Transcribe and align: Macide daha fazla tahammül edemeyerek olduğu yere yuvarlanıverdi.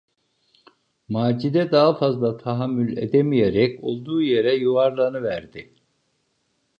Macide 1.09 1.71
daha 1.71 1.95
fazla 1.97 2.37
tahammül 2.37 2.97
edemeyerek 2.97 3.83
olduğu 3.83 4.21
yere 4.21 4.55
yuvarlanıverdi. 4.55 5.73